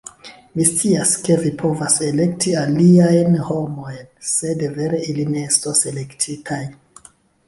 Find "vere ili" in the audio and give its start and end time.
4.79-5.27